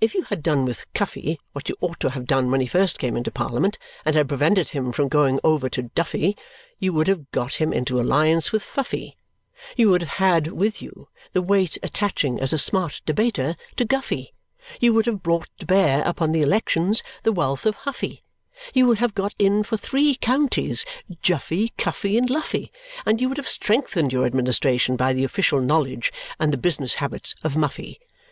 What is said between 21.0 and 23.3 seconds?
Juffy, Kuffy, and Luffy, and you